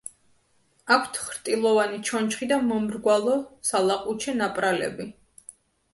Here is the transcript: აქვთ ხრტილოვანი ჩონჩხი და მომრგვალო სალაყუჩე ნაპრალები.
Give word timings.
აქვთ 0.95 1.19
ხრტილოვანი 1.25 2.01
ჩონჩხი 2.09 2.49
და 2.53 2.59
მომრგვალო 2.71 3.35
სალაყუჩე 3.73 4.35
ნაპრალები. 4.43 5.11